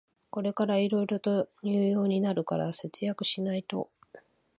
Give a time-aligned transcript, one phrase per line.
[0.31, 3.91] これからいろいろと入用になるから節約しないと